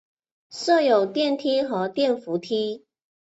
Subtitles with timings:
[0.49, 2.87] 设有电梯与电扶梯。